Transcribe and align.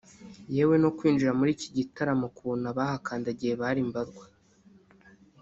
yewe 0.55 0.75
no 0.83 0.89
kwinjira 0.97 1.31
muri 1.39 1.51
iki 1.55 1.69
gitaramo 1.77 2.25
ku 2.35 2.41
buntu 2.47 2.65
abahakandagiye 2.71 3.53
bari 3.61 3.81
mbarwa 3.89 4.23